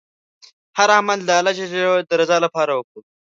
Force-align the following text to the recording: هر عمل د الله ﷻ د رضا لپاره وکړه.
هر 0.77 0.89
عمل 0.97 1.19
د 1.25 1.29
الله 1.39 1.53
ﷻ 1.57 2.07
د 2.09 2.11
رضا 2.21 2.37
لپاره 2.45 2.71
وکړه. 2.75 3.01